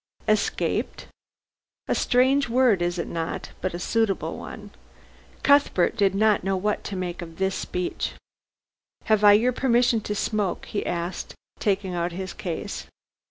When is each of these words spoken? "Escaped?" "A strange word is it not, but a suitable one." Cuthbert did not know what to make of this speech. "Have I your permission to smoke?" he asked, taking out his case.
"Escaped?" 0.27 1.05
"A 1.87 1.93
strange 1.93 2.49
word 2.49 2.81
is 2.81 2.97
it 2.97 3.07
not, 3.07 3.51
but 3.61 3.75
a 3.75 3.79
suitable 3.79 4.35
one." 4.35 4.71
Cuthbert 5.43 5.95
did 5.95 6.15
not 6.15 6.43
know 6.43 6.57
what 6.57 6.83
to 6.85 6.95
make 6.95 7.21
of 7.21 7.37
this 7.37 7.53
speech. 7.53 8.13
"Have 9.03 9.23
I 9.23 9.33
your 9.33 9.53
permission 9.53 10.01
to 10.01 10.15
smoke?" 10.15 10.65
he 10.65 10.83
asked, 10.87 11.35
taking 11.59 11.93
out 11.93 12.13
his 12.13 12.33
case. 12.33 12.87